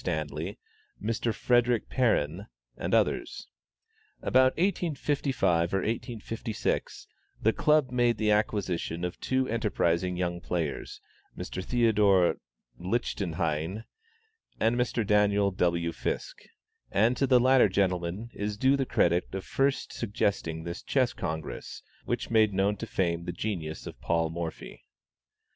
[0.03, 0.57] Stanley,
[0.99, 1.31] Mr.
[1.31, 3.45] Frederick Perrin, and others.
[4.23, 7.05] About 1855 or 1856,
[7.43, 10.99] the Club made the acquisition of two enterprising young players,
[11.37, 11.63] Mr.
[11.63, 12.37] Theodore
[12.79, 13.83] Lichtenhein
[14.59, 15.05] and Mr.
[15.05, 15.91] Daniel W.
[15.91, 16.49] Fiske;
[16.91, 21.83] and to the latter gentleman is due the credit of first suggesting this Chess Congress,
[22.05, 24.83] which made known to fame the genius of Paul Morphy.